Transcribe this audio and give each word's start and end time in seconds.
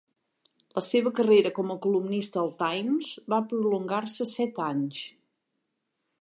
La 0.77 0.81
seva 0.85 1.11
carrera 1.19 1.51
com 1.57 1.73
a 1.73 1.77
columnista 1.83 2.41
al 2.45 2.49
"Times" 2.63 3.11
va 3.35 3.41
prolongar-se 3.53 4.29
set 4.33 4.59
anys. 4.71 5.05